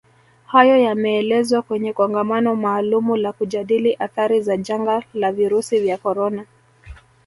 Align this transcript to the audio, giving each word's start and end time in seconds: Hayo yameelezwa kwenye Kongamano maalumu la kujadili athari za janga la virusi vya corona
Hayo 0.45 0.77
yameelezwa 0.77 1.61
kwenye 1.61 1.93
Kongamano 1.93 2.55
maalumu 2.55 3.15
la 3.15 3.33
kujadili 3.33 3.95
athari 3.99 4.41
za 4.41 4.57
janga 4.57 5.03
la 5.13 5.31
virusi 5.31 5.79
vya 5.79 5.97
corona 5.97 6.45